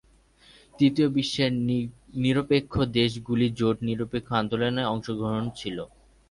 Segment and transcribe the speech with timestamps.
[0.73, 1.51] তৃতীয় বিশ্বের
[2.23, 5.07] নিরপেক্ষ দেশগুলি জোট নিরপেক্ষ আন্দোলনের অংশ
[5.19, 5.77] ছিল।